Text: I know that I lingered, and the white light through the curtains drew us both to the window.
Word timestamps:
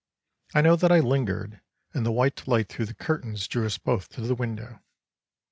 I 0.55 0.61
know 0.61 0.75
that 0.77 0.91
I 0.91 0.99
lingered, 0.99 1.61
and 1.93 2.03
the 2.03 2.11
white 2.11 2.47
light 2.47 2.69
through 2.69 2.85
the 2.87 2.95
curtains 2.95 3.47
drew 3.47 3.67
us 3.67 3.77
both 3.77 4.09
to 4.13 4.21
the 4.21 4.33
window. 4.33 4.79